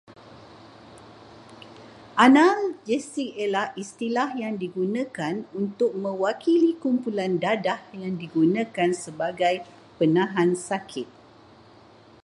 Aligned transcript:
Analgesik 2.25 3.29
ialah 3.43 3.67
istilah 3.83 4.29
yang 4.43 4.55
digunakan 4.63 5.35
untuk 5.61 5.91
mewakili 6.03 6.71
kumpulan 6.83 7.31
dadah 7.43 7.79
yang 8.03 8.13
digunakan 8.23 8.89
sebagai 9.03 9.55
penahan 10.01 10.51
sakit 10.67 11.05